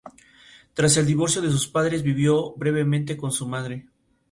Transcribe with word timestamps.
Tras 0.73 0.97
el 0.97 1.05
divorcio 1.05 1.43
de 1.43 1.51
sus 1.51 1.67
padres, 1.67 2.01
vivió 2.01 2.55
brevemente 2.57 3.15
con 3.15 3.31
su 3.31 3.47
madre. 3.47 3.85